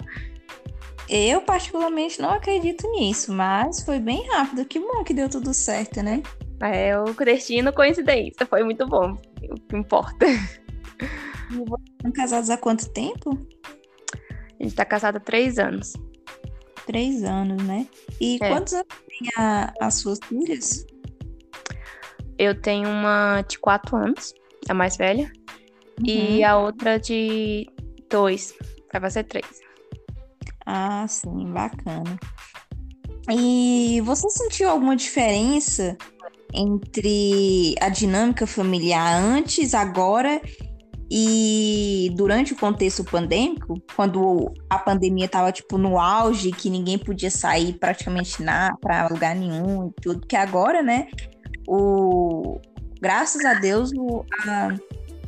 Eu, 1.08 1.40
particularmente, 1.40 2.20
não 2.20 2.30
acredito 2.30 2.90
nisso, 2.90 3.32
mas 3.32 3.82
foi 3.82 4.00
bem 4.00 4.26
rápido. 4.28 4.64
Que 4.64 4.78
bom 4.78 5.04
que 5.04 5.14
deu 5.14 5.28
tudo 5.28 5.54
certo, 5.54 6.02
né? 6.02 6.22
É, 6.60 6.98
o 6.98 7.04
destino, 7.14 7.72
coincidência. 7.72 8.44
Foi 8.46 8.62
muito 8.64 8.86
bom. 8.86 9.12
O 9.12 9.54
que 9.54 9.76
importa. 9.76 10.26
E 10.26 11.54
vocês 11.54 11.90
estão 11.96 12.12
casados 12.12 12.50
há 12.50 12.56
quanto 12.56 12.90
tempo? 12.90 13.38
A 14.58 14.62
gente 14.62 14.74
tá 14.74 14.84
casado 14.84 15.16
há 15.16 15.20
três 15.20 15.58
anos. 15.58 15.92
Três 16.86 17.22
anos, 17.22 17.62
né? 17.62 17.86
E 18.20 18.38
é. 18.40 18.48
quantos 18.48 18.72
anos 18.72 18.86
tem 19.08 19.28
a, 19.36 19.72
as 19.80 19.94
suas 19.94 20.18
filhas? 20.24 20.84
Eu 22.38 22.60
tenho 22.60 22.88
uma 22.88 23.42
de 23.42 23.58
quatro 23.58 23.96
anos, 23.96 24.34
a 24.68 24.74
mais 24.74 24.96
velha, 24.96 25.30
uhum. 26.00 26.06
e 26.06 26.44
a 26.44 26.58
outra 26.58 26.98
de 26.98 27.66
dois, 28.10 28.54
vai 28.98 29.10
ser 29.10 29.24
três. 29.24 29.46
Ah, 30.64 31.06
sim, 31.08 31.52
bacana. 31.52 32.18
E 33.30 34.00
você 34.04 34.28
sentiu 34.30 34.68
alguma 34.68 34.96
diferença 34.96 35.96
entre 36.54 37.74
a 37.80 37.88
dinâmica 37.88 38.46
familiar 38.46 39.20
antes, 39.20 39.74
agora 39.74 40.40
e 41.10 42.10
durante 42.16 42.52
o 42.52 42.56
contexto 42.56 43.04
pandêmico, 43.04 43.80
quando 43.94 44.52
a 44.68 44.78
pandemia 44.78 45.26
estava 45.26 45.52
tipo 45.52 45.78
no 45.78 46.00
auge, 46.00 46.50
que 46.50 46.68
ninguém 46.68 46.98
podia 46.98 47.30
sair 47.30 47.74
praticamente 47.74 48.36
para 48.80 49.08
lugar 49.08 49.34
nenhum 49.34 49.88
e 49.88 50.00
tudo, 50.00 50.26
que 50.26 50.34
agora, 50.34 50.82
né, 50.82 51.06
o, 51.68 52.58
graças 53.00 53.44
a 53.44 53.54
Deus, 53.54 53.92
o, 53.96 54.24
a, 54.48 54.74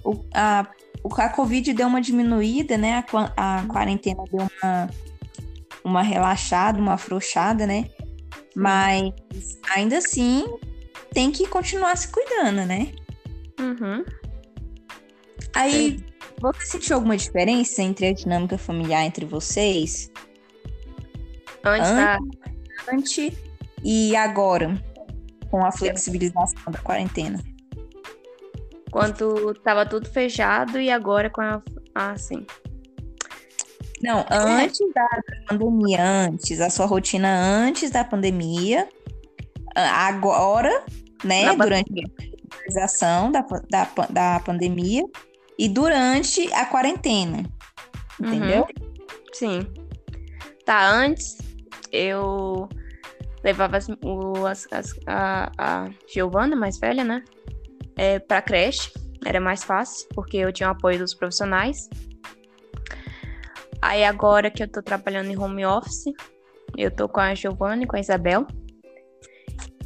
o, 0.04 0.25
a, 0.35 0.68
a 1.04 1.28
Covid 1.28 1.72
deu 1.72 1.86
uma 1.86 2.00
diminuída, 2.00 2.76
né? 2.76 3.04
A, 3.36 3.58
a 3.58 3.66
quarentena 3.66 4.22
deu 4.30 4.48
uma, 4.62 4.90
uma 5.84 6.02
relaxada, 6.02 6.78
uma 6.78 6.94
afrouxada, 6.94 7.66
né? 7.66 7.88
Mas 8.54 9.12
ainda 9.74 9.98
assim 9.98 10.44
tem 11.12 11.30
que 11.30 11.46
continuar 11.46 11.96
se 11.96 12.08
cuidando, 12.08 12.66
né? 12.66 12.92
Uhum. 13.60 14.04
Aí, 15.54 15.98
você 16.40 16.66
sentiu 16.66 16.96
alguma 16.96 17.16
diferença 17.16 17.82
entre 17.82 18.06
a 18.06 18.12
dinâmica 18.12 18.58
familiar 18.58 19.04
entre 19.04 19.24
vocês? 19.24 20.10
Antes, 21.64 21.90
antes, 21.90 22.88
antes 22.92 23.38
e 23.82 24.14
agora? 24.14 24.80
com 25.50 25.64
a 25.64 25.72
flexibilização 25.72 26.70
da 26.70 26.78
quarentena. 26.78 27.42
Quando 28.90 29.52
estava 29.52 29.85
tudo 29.85 30.09
fechado 30.09 30.80
e 30.80 30.90
agora 30.90 31.28
com 31.30 31.40
a. 31.40 31.62
Ah, 31.95 32.16
sim. 32.16 32.47
Não, 34.02 34.25
antes 34.30 34.80
é. 34.80 34.92
da 34.95 35.09
pandemia, 35.49 36.02
antes, 36.02 36.61
a 36.61 36.71
sua 36.71 36.87
rotina 36.87 37.28
antes 37.28 37.90
da 37.90 38.04
pandemia, 38.04 38.88
agora, 39.75 40.85
né, 41.25 41.47
Na 41.47 41.54
durante 41.54 41.88
pandemia. 41.88 42.07
a 42.07 42.23
flexibilização 42.23 43.33
da, 43.33 43.45
da, 43.68 43.88
da 44.09 44.40
pandemia 44.40 45.02
e 45.59 45.68
durante 45.68 46.52
a 46.52 46.64
quarentena. 46.66 47.45
Entendeu? 48.21 48.61
Uhum. 48.61 48.88
Sim. 49.33 49.66
Tá, 50.64 50.88
antes 50.90 51.38
eu 51.90 52.68
levava 53.42 53.76
as, 53.78 53.88
o, 53.88 54.47
as, 54.47 54.66
as, 54.71 54.95
a, 55.07 55.50
a 55.59 55.90
Giovana, 56.07 56.54
mais 56.54 56.78
velha, 56.78 57.04
né? 57.04 57.23
É, 57.98 58.18
pra 58.18 58.40
creche. 58.40 58.90
Era 59.26 59.40
mais 59.40 59.62
fácil, 59.64 60.08
porque 60.14 60.36
eu 60.38 60.52
tinha 60.52 60.68
o 60.68 60.72
apoio 60.72 60.98
dos 60.98 61.12
profissionais. 61.12 61.90
Aí 63.82 64.04
agora 64.04 64.50
que 64.50 64.62
eu 64.62 64.68
tô 64.68 64.82
trabalhando 64.82 65.30
em 65.30 65.36
home 65.36 65.66
office, 65.66 66.04
eu 66.76 66.90
tô 66.90 67.08
com 67.08 67.20
a 67.20 67.34
Giovana 67.34 67.82
e 67.82 67.86
com 67.86 67.96
a 67.96 68.00
Isabel. 68.00 68.46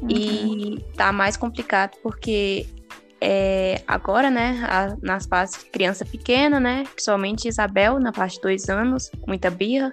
Uhum. 0.01 0.09
E 0.11 0.85
tá 0.97 1.13
mais 1.13 1.37
complicado 1.37 1.97
porque 2.03 2.67
é, 3.21 3.83
agora, 3.87 4.31
né, 4.31 4.61
a, 4.69 4.97
nas 5.01 5.27
fases 5.27 5.63
de 5.63 5.71
criança 5.71 6.05
pequena, 6.05 6.59
né, 6.59 6.85
principalmente 6.93 7.49
Isabel, 7.49 8.01
na 8.01 8.11
parte 8.11 8.35
de 8.35 8.43
dois 8.43 8.69
anos, 8.69 9.11
muita 9.27 9.49
birra. 9.49 9.93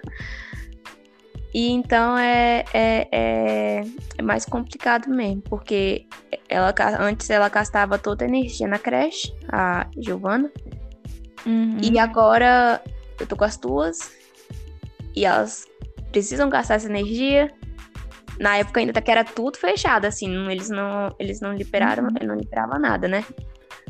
E 1.52 1.70
então 1.70 2.16
é, 2.16 2.64
é, 2.72 3.08
é, 3.10 3.84
é, 4.18 4.22
mais 4.22 4.44
complicado 4.44 5.08
mesmo, 5.08 5.42
porque 5.42 6.06
ela 6.48 6.72
antes 7.00 7.28
ela 7.28 7.48
gastava 7.48 7.98
toda 7.98 8.24
a 8.24 8.28
energia 8.28 8.68
na 8.68 8.78
creche, 8.78 9.34
a 9.48 9.86
Giovana. 9.98 10.50
Uhum. 11.44 11.78
E 11.82 11.98
agora 11.98 12.80
eu 13.18 13.26
tô 13.26 13.36
com 13.36 13.44
as 13.44 13.56
duas 13.56 14.12
e 15.16 15.24
elas 15.24 15.66
precisam 16.12 16.48
gastar 16.48 16.74
essa 16.74 16.88
energia. 16.88 17.52
Na 18.38 18.56
época 18.56 18.80
ainda 18.80 19.02
que 19.02 19.10
era 19.10 19.24
tudo 19.24 19.58
fechado, 19.58 20.06
assim, 20.06 20.48
eles 20.50 20.70
não, 20.70 21.14
eles 21.18 21.40
não 21.40 21.52
liberaram, 21.52 22.04
uhum. 22.04 22.26
não 22.26 22.36
liberava 22.36 22.78
nada, 22.78 23.08
né? 23.08 23.24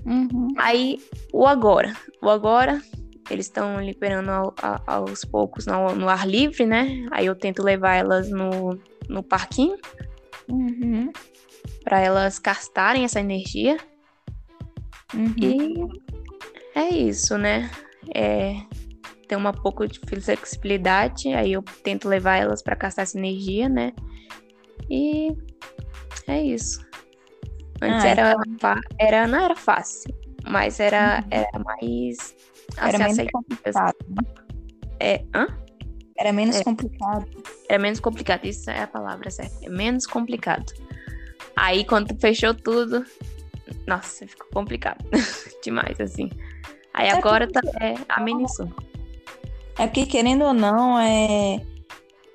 Uhum. 0.05 0.49
Aí, 0.57 0.99
o 1.33 1.47
agora. 1.47 1.95
O 2.23 2.29
agora 2.29 2.81
eles 3.31 3.47
estão 3.47 3.81
liberando 3.81 4.31
ao, 4.31 4.55
a, 4.61 4.83
aos 4.87 5.25
poucos 5.25 5.67
no, 5.67 5.95
no, 5.95 6.09
ar 6.09 6.27
livre, 6.27 6.67
né? 6.67 7.07
Aí 7.13 7.27
eu 7.27 7.35
tento 7.35 7.63
levar 7.63 7.95
elas 7.95 8.29
no, 8.29 8.79
no 9.09 9.23
parquinho 9.23 9.77
uhum. 10.49 11.13
para 11.85 12.01
elas 12.01 12.39
gastarem 12.39 13.05
essa 13.05 13.21
energia. 13.21 13.77
Uhum. 15.15 15.35
E 15.39 16.79
é 16.79 16.89
isso, 16.89 17.39
né? 17.39 17.71
É, 18.15 18.57
tem 19.29 19.39
uma 19.39 19.53
pouco 19.53 19.87
de 19.87 20.01
flexibilidade, 20.01 21.29
aí 21.33 21.53
eu 21.53 21.63
tento 21.85 22.09
levar 22.09 22.37
elas 22.37 22.63
para 22.63 22.75
gastar 22.75 23.03
essa 23.03 23.17
energia, 23.17 23.69
né? 23.69 23.93
E 24.91 25.29
é 26.27 26.43
isso. 26.43 26.85
Antes 27.81 28.05
ah, 28.05 28.09
era, 28.09 28.35
então... 28.49 28.75
era, 28.99 29.27
não 29.27 29.39
era 29.39 29.55
fácil, 29.55 30.13
mas 30.47 30.81
era, 30.81 31.21
uhum. 31.21 31.29
era 31.31 31.59
mais 31.61 32.35
era 32.77 32.99
menos 32.99 33.31
complicado. 33.33 33.97
Né? 34.09 34.45
É, 35.01 35.25
hã? 35.35 35.47
Era 36.19 36.33
menos 36.33 36.57
É. 36.57 36.65
complicado. 36.65 37.27
Era 37.69 37.79
menos 37.79 38.01
complicado, 38.01 38.45
isso 38.45 38.71
é 38.71 38.83
a 38.83 38.87
palavra 38.87 39.31
certa. 39.31 39.65
É 39.65 39.69
menos 39.69 40.07
complicado. 40.07 40.73
Aí 41.57 41.85
quando 41.85 42.15
fechou 42.21 42.55
tudo, 42.55 43.05
nossa, 43.87 44.27
ficou 44.27 44.47
complicado. 44.53 45.05
Demais, 45.65 46.01
assim. 46.01 46.31
Aí 46.93 47.09
É 47.09 47.13
agora 47.13 47.51
tá, 47.51 47.61
é, 47.81 47.95
amenizou. 48.09 48.69
É 49.79 49.87
porque, 49.87 50.05
querendo 50.05 50.45
ou 50.45 50.53
não, 50.53 50.99
é... 50.99 51.65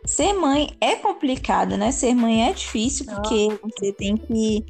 ser 0.06 0.34
mãe 0.34 0.76
é 0.82 0.96
complicado, 0.96 1.78
né? 1.78 1.92
Ser 1.92 2.16
mãe 2.16 2.50
é 2.50 2.54
difícil, 2.54 3.06
porque 3.06 3.50
você 3.62 3.94
tem 3.94 4.18
que 4.18 4.66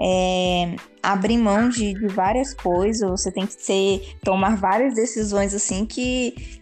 é, 0.00 0.74
abrir 1.02 1.36
mão 1.36 1.68
de, 1.68 1.92
de 1.94 2.06
várias 2.08 2.54
coisas, 2.54 3.08
você 3.10 3.30
tem 3.30 3.46
que 3.46 3.52
ser, 3.52 4.16
tomar 4.24 4.56
várias 4.56 4.94
decisões 4.94 5.54
assim 5.54 5.84
que. 5.84 6.60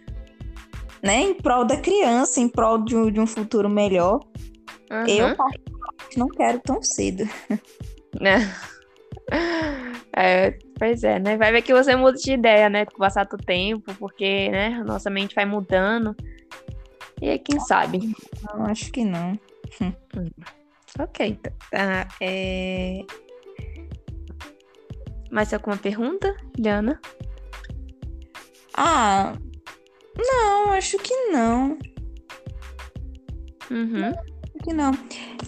Né, 1.01 1.23
em 1.23 1.35
prol 1.35 1.65
da 1.65 1.77
criança, 1.77 2.41
em 2.41 2.49
prol 2.49 2.79
de 2.85 2.97
um, 2.97 3.09
de 3.11 3.21
um 3.21 3.27
futuro 3.27 3.69
melhor. 3.69 4.19
Eu, 5.07 5.29
Uhum. 5.29 5.37
particularmente, 5.37 6.19
não 6.19 6.29
quero 6.29 6.59
tão 6.59 6.83
cedo. 6.83 7.23
né? 8.21 8.53
É, 10.17 10.59
pois 10.77 11.05
é, 11.05 11.19
né? 11.21 11.37
Vai 11.37 11.53
ver 11.53 11.63
que 11.63 11.73
você 11.73 11.95
muda 11.95 12.17
de 12.19 12.33
ideia, 12.33 12.69
né? 12.69 12.85
Com 12.87 12.97
o 12.97 12.99
passar 12.99 13.25
do 13.27 13.37
tempo, 13.37 13.95
porque, 13.95 14.49
né? 14.49 14.83
Nossa 14.85 15.09
mente 15.11 15.35
vai 15.35 15.45
mudando. 15.45 16.17
E 17.23 17.29
aí, 17.31 17.39
quem 17.39 17.61
sabe? 17.61 18.13
Não, 18.43 18.65
acho 18.67 18.91
que 18.91 19.05
não. 19.05 19.39
Ok, 20.99 21.27
então. 21.27 21.53
Tá, 21.71 22.09
é... 22.21 23.05
Mais 25.31 25.53
alguma 25.53 25.77
pergunta, 25.77 26.35
Liana? 26.59 27.01
Ah, 28.75 29.35
não, 30.17 30.73
acho 30.73 30.99
que 30.99 31.15
não. 31.27 31.79
Uhum. 33.71 34.07
Acho 34.09 34.65
que 34.65 34.73
não. 34.73 34.93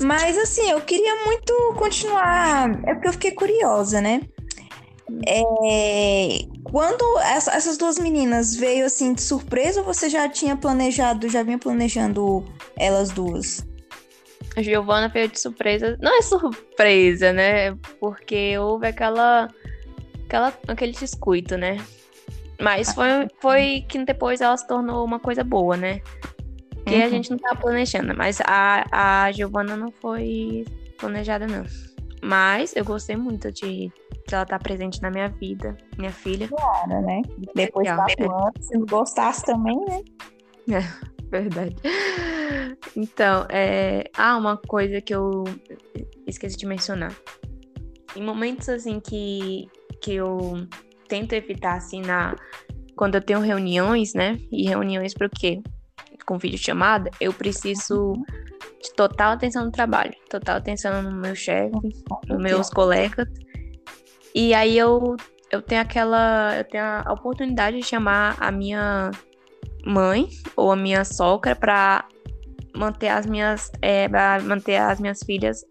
Mas 0.01 0.37
assim, 0.37 0.71
eu 0.71 0.81
queria 0.81 1.25
muito 1.25 1.53
continuar. 1.79 2.71
É 2.87 2.95
porque 2.95 3.09
eu 3.09 3.13
fiquei 3.13 3.33
curiosa, 3.33 4.01
né? 4.01 4.21
É, 5.27 6.39
Quando 6.65 7.19
essa- 7.19 7.53
essas 7.53 7.77
duas 7.77 7.99
meninas 7.99 8.55
veio 8.55 8.87
assim 8.87 9.13
de 9.13 9.23
surpresa, 9.23 9.81
ou 9.81 9.87
você 9.87 10.09
já 10.09 10.29
tinha 10.29 10.57
planejado, 10.57 11.29
já 11.29 11.43
vinha 11.43 11.59
planejando 11.59 12.45
elas 12.77 13.11
duas? 13.11 13.67
A 14.57 14.63
Giovana 14.63 15.09
veio 15.09 15.27
de 15.29 15.41
surpresa. 15.41 15.97
Não 16.01 16.17
é 16.17 16.23
surpresa, 16.23 17.33
né? 17.33 17.75
Porque 17.99 18.57
houve 18.59 18.87
aquela, 18.87 19.49
aquela 20.31 20.55
aquele 20.69 20.93
descuido, 20.93 21.59
né? 21.59 21.77
Mas 22.61 22.93
foi, 22.95 23.09
foi 23.41 23.85
que 23.89 24.05
depois 24.05 24.41
ela 24.41 24.57
se 24.57 24.67
tornou 24.67 25.05
uma 25.05 25.19
coisa 25.19 25.43
boa, 25.43 25.77
né? 25.77 26.01
Que 26.87 26.95
a 26.95 27.05
Uhum. 27.05 27.11
gente 27.11 27.31
não 27.31 27.39
tava 27.39 27.57
planejando. 27.61 28.15
Mas 28.17 28.39
a, 28.47 29.25
a 29.27 29.33
Giovana 29.33 29.77
não 29.77 29.91
foi 29.91 30.65
planejada, 30.99 31.47
não. 31.47 31.65
Mas 32.23 32.77
eu 32.77 32.85
gostei 32.85 33.17
muito 33.17 33.51
de, 33.51 33.89
de 34.29 34.35
ela 34.35 34.43
estar 34.43 34.59
presente 34.59 35.01
na 35.01 35.11
minha 35.11 35.29
vida, 35.29 35.77
minha 35.99 36.13
filha. 36.13 36.49
Cara, 36.49 37.01
né? 37.01 37.23
Depois 37.55 37.91
quatro 37.91 38.31
anos, 38.31 38.67
se 38.67 38.79
não 38.79 38.87
gostasse 38.87 39.45
também, 39.45 39.79
né? 39.87 40.03
Verdade. 41.31 41.77
Então, 42.95 43.47
é... 43.49 44.05
ah, 44.17 44.37
uma 44.37 44.57
coisa 44.59 45.01
que 45.01 45.15
eu 45.15 45.45
esqueci 46.27 46.57
de 46.59 46.67
mencionar. 46.67 47.15
Em 48.15 48.23
momentos 48.23 48.69
assim 48.69 49.01
que, 49.01 49.69
que 50.01 50.15
eu 50.15 50.67
tento 51.09 51.33
evitar, 51.33 51.77
assim, 51.77 52.01
na... 52.01 52.37
quando 52.97 53.17
eu 53.17 53.21
tenho 53.21 53.41
reuniões, 53.41 54.15
né? 54.15 54.39
E 54.51 54.69
reuniões 54.69 55.15
para 55.15 55.27
o 55.27 55.31
quê? 55.31 55.61
Com 56.27 56.39
videochamada, 56.39 57.11
eu 57.21 57.33
preciso 57.33 58.13
de 58.83 58.93
total 58.95 59.33
atenção 59.33 59.65
no 59.65 59.71
trabalho, 59.71 60.15
total 60.29 60.57
atenção 60.57 61.03
no 61.03 61.13
meu 61.13 61.35
chefe, 61.35 61.73
nos 62.29 62.39
meus 62.39 62.71
colegas. 62.71 63.29
E 64.35 64.55
aí 64.55 64.79
eu, 64.79 65.17
eu 65.51 65.61
tenho 65.61 65.81
aquela. 65.81 66.57
Eu 66.57 66.65
tenho 66.65 66.85
a 66.85 67.13
oportunidade 67.13 67.79
de 67.79 67.85
chamar 67.85 68.37
a 68.41 68.51
minha 68.51 69.11
mãe 69.85 70.29
ou 70.57 70.73
a 70.73 70.77
minha 70.77 71.05
sogra 71.05 71.55
para 71.57 72.07
manter 72.77 73.09
as 73.09 73.27
minhas. 73.27 73.71
É, 73.83 74.09
manter 74.43 74.77
as 74.77 75.01
minhas 75.01 75.21
filhas 75.25 75.65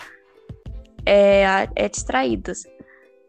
é, 1.05 1.67
é, 1.75 1.89
distraídas. 1.89 2.63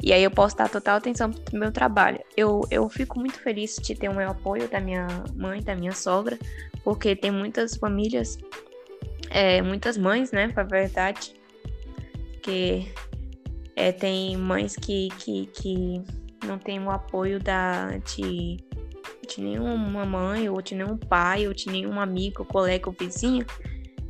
E 0.03 0.13
aí 0.13 0.23
eu 0.23 0.31
posso 0.31 0.57
dar 0.57 0.69
total 0.69 0.97
atenção 0.97 1.31
pro 1.31 1.59
meu 1.59 1.71
trabalho. 1.71 2.21
Eu, 2.37 2.63
eu 2.71 2.89
fico 2.89 3.19
muito 3.19 3.39
feliz 3.41 3.77
de 3.77 3.95
ter 3.95 4.09
o 4.09 4.15
meu 4.15 4.31
apoio 4.31 4.69
da 4.69 4.81
minha 4.81 5.07
mãe, 5.35 5.63
da 5.63 5.75
minha 5.75 5.93
sogra, 5.93 6.39
porque 6.83 7.15
tem 7.15 7.31
muitas 7.31 7.77
famílias, 7.77 8.39
é, 9.29 9.61
muitas 9.61 9.99
mães, 9.99 10.33
né, 10.33 10.49
pra 10.49 10.63
verdade, 10.63 11.35
que 12.43 12.91
é, 13.77 13.93
tem 13.93 14.37
mães 14.37 14.75
que, 14.75 15.09
que, 15.19 15.47
que 15.47 16.03
não 16.47 16.59
tem 16.59 16.81
o 16.81 16.91
apoio 16.91 17.39
da, 17.39 17.99
de, 17.99 18.57
de 19.29 19.41
nenhuma 19.43 20.07
mãe, 20.07 20.49
ou 20.49 20.63
de 20.63 20.75
nenhum 20.75 20.97
pai, 20.97 21.47
ou 21.47 21.53
de 21.53 21.69
nenhum 21.69 22.01
amigo, 22.01 22.45
colega 22.45 22.89
ou 22.89 22.97
vizinho, 22.99 23.45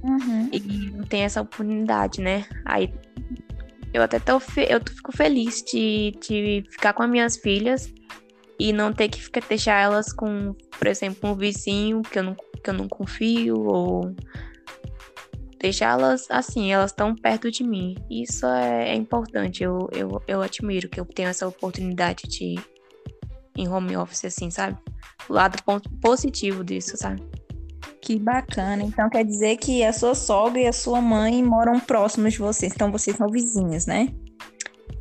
Uhum. 0.03 0.49
e 0.51 0.91
não 0.93 1.05
tem 1.05 1.25
essa 1.25 1.43
oportunidade, 1.43 2.23
né? 2.23 2.47
Aí 2.65 2.91
eu 3.93 4.03
até 4.03 4.19
tô, 4.19 4.39
fe- 4.39 4.69
eu 4.71 4.81
fico 4.81 5.13
feliz 5.17 5.63
de, 5.63 6.13
de 6.21 6.65
ficar 6.71 6.93
com 6.93 7.03
as 7.03 7.11
minhas 7.11 7.37
filhas 7.37 7.93
e 8.59 8.73
não 8.73 8.93
ter 8.93 9.09
que 9.09 9.23
ficar, 9.23 9.43
deixar 9.49 9.81
elas 9.81 10.13
com, 10.13 10.55
por 10.79 10.87
exemplo, 10.87 11.31
um 11.31 11.35
vizinho 11.35 12.03
que 12.03 12.19
eu 12.19 12.23
não, 12.23 12.35
que 12.35 12.71
eu 12.71 12.75
não 12.75 12.89
confio, 12.89 13.59
ou 13.59 14.15
deixá-las 15.59 16.31
assim, 16.31 16.73
elas 16.73 16.91
estão 16.91 17.15
perto 17.15 17.51
de 17.51 17.65
mim. 17.65 17.95
Isso 18.11 18.47
é, 18.47 18.91
é 18.91 18.95
importante, 18.95 19.63
eu, 19.63 19.89
eu, 19.93 20.23
eu 20.27 20.43
admiro 20.43 20.89
que 20.89 21.01
eu 21.01 21.05
tenho 21.05 21.29
essa 21.29 21.47
oportunidade 21.47 22.25
de 22.29 22.57
em 23.57 23.69
home 23.69 23.97
office, 23.97 24.25
assim, 24.25 24.51
sabe? 24.51 24.79
O 25.29 25.33
lado 25.35 25.59
positivo 26.01 26.65
disso, 26.65 26.97
sabe? 26.97 27.23
Que 28.03 28.19
bacana. 28.19 28.83
Então 28.83 29.11
quer 29.11 29.25
dizer 29.25 29.57
que 29.57 29.85
a 29.85 29.93
sua 29.93 30.15
sogra 30.15 30.61
e 30.61 30.67
a 30.67 30.73
sua 30.73 31.01
mãe 31.01 31.43
moram 31.43 31.79
próximos 31.79 32.33
de 32.33 32.39
vocês. 32.39 32.73
Então 32.73 32.91
vocês 32.91 33.17
são 33.17 33.29
vizinhas, 33.29 33.87
né? 33.87 34.09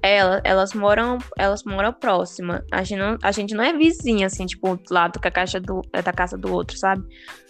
Ela, 0.01 0.41
elas 0.45 0.73
moram, 0.73 1.17
elas 1.37 1.63
moram 1.63 1.91
próxima. 1.91 2.63
A 2.71 2.83
gente 2.83 2.99
não, 2.99 3.17
a 3.21 3.31
gente 3.31 3.53
não 3.53 3.63
é 3.63 3.73
vizinha, 3.73 4.27
assim, 4.27 4.45
tipo, 4.45 4.77
do 4.77 4.93
lado 4.93 5.19
da 5.19 5.31
caixa 5.31 5.59
do, 5.59 5.81
é 5.91 6.01
da 6.01 6.13
casa 6.13 6.37
do 6.37 6.53
outro, 6.53 6.77
sabe? 6.77 7.03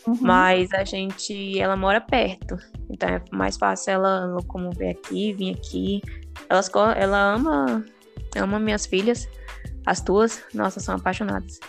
Uhum. 0.08 0.18
Mas 0.22 0.72
a 0.74 0.84
gente, 0.84 1.60
ela 1.60 1.76
mora 1.76 2.02
perto. 2.02 2.58
Então 2.90 3.10
é 3.10 3.22
mais 3.32 3.56
fácil 3.58 3.92
ela 3.92 4.26
locomover 4.26 4.92
aqui, 4.92 5.34
vir 5.34 5.56
aqui. 5.56 6.02
Elas, 6.50 6.72
ela 6.96 7.36
ama, 7.36 7.86
ama 8.36 8.60
minhas 8.60 8.86
filhas. 8.86 9.28
As 9.86 10.02
duas, 10.02 10.44
nossa, 10.54 10.80
são 10.80 10.96
apaixonadas. 10.96 11.60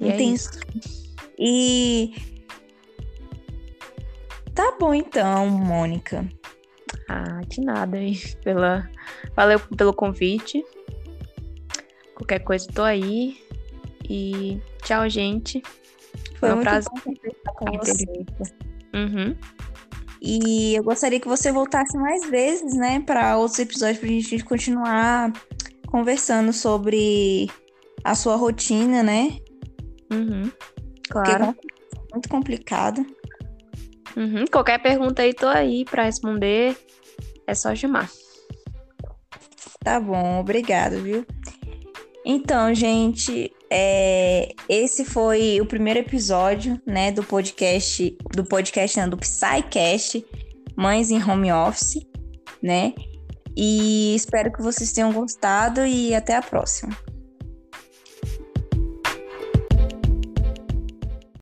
E 0.00 0.08
é 0.08 0.22
isso. 0.22 0.50
E 1.38 2.33
tá 4.54 4.76
bom 4.78 4.94
então, 4.94 5.48
Mônica. 5.48 6.26
Ah, 7.08 7.40
de 7.48 7.60
nada 7.60 7.98
aí. 7.98 8.18
Pela... 8.42 8.88
Valeu 9.36 9.58
pelo 9.76 9.92
convite. 9.92 10.64
Qualquer 12.14 12.40
coisa, 12.40 12.66
tô 12.72 12.82
aí. 12.82 13.36
E 14.08 14.60
tchau, 14.82 15.08
gente. 15.08 15.62
Foi 16.38 16.50
um 16.50 16.56
muito 16.56 16.64
prazer. 16.64 16.90
conversar 17.02 17.52
com 17.56 17.68
Ai, 17.68 17.78
você. 17.78 18.04
Uhum. 18.94 19.36
E 20.22 20.74
eu 20.74 20.82
gostaria 20.84 21.20
que 21.20 21.28
você 21.28 21.52
voltasse 21.52 21.96
mais 21.98 22.28
vezes, 22.30 22.74
né, 22.74 23.00
para 23.00 23.36
outros 23.36 23.58
episódios 23.58 23.98
pra 23.98 24.08
gente 24.08 24.44
continuar 24.44 25.32
conversando 25.86 26.52
sobre 26.52 27.50
a 28.02 28.14
sua 28.14 28.36
rotina, 28.36 29.02
né? 29.02 29.38
Uhum. 30.12 30.50
Porque 31.08 31.30
Claro. 31.30 31.44
é 31.44 32.12
muito 32.12 32.28
complicado. 32.28 33.04
Uhum. 34.16 34.44
Qualquer 34.50 34.80
pergunta 34.80 35.22
aí, 35.22 35.34
tô 35.34 35.46
aí 35.46 35.84
pra 35.84 36.04
responder. 36.04 36.76
É 37.46 37.54
só 37.54 37.74
chamar. 37.74 38.10
Tá 39.80 40.00
bom, 40.00 40.40
obrigado, 40.40 41.02
viu? 41.02 41.26
Então, 42.24 42.72
gente, 42.74 43.52
é, 43.70 44.54
esse 44.66 45.04
foi 45.04 45.60
o 45.60 45.66
primeiro 45.66 46.00
episódio, 46.00 46.80
né, 46.86 47.12
do 47.12 47.22
podcast, 47.22 48.16
do 48.32 48.44
podcast, 48.44 48.98
não, 48.98 49.10
do 49.10 49.18
Psycast, 49.18 50.24
Mães 50.74 51.10
em 51.10 51.22
Home 51.22 51.52
Office, 51.52 52.00
né? 52.62 52.94
E 53.54 54.14
espero 54.14 54.50
que 54.50 54.62
vocês 54.62 54.90
tenham 54.92 55.12
gostado 55.12 55.84
e 55.84 56.14
até 56.14 56.34
a 56.34 56.42
próxima. 56.42 56.96